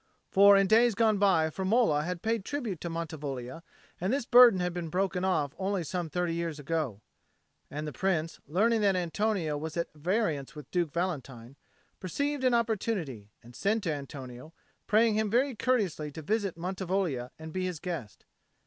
[0.31, 3.61] For in days gone by Firmola had paid tribute to Mantivoglia,
[3.99, 8.81] and this burden had been broken off only some thirty years; and the Prince, learning
[8.81, 11.55] that Antonio was at variance with Duke Valentine,
[11.99, 14.53] perceived an opportunity, and sent to Antonio,
[14.87, 18.25] praying him very courteously to visit Mantivoglia and be his guest.